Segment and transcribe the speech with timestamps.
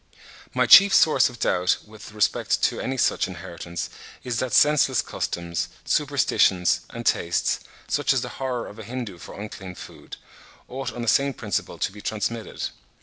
[0.55, 3.91] My chief source of doubt with respect to any such inheritance,
[4.23, 9.39] is that senseless customs, superstitions, and tastes, such as the horror of a Hindoo for
[9.39, 10.17] unclean food,
[10.67, 12.69] ought on the same principle to be transmitted.